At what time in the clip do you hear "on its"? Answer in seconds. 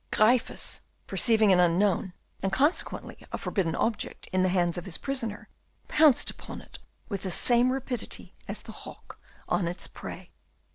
9.47-9.85